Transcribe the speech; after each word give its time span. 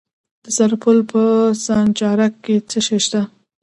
د 0.43 0.45
سرپل 0.57 0.97
په 1.11 1.21
سانچارک 1.65 2.33
کې 2.43 2.55
څه 2.69 2.79
شی 2.85 2.99
شته؟ 3.05 3.21